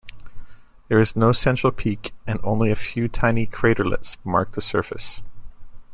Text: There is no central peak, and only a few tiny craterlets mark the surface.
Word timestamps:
There 0.87 0.99
is 0.99 1.15
no 1.15 1.31
central 1.31 1.71
peak, 1.71 2.11
and 2.25 2.39
only 2.43 2.71
a 2.71 2.75
few 2.75 3.07
tiny 3.07 3.45
craterlets 3.45 4.17
mark 4.25 4.53
the 4.53 4.59
surface. 4.61 5.21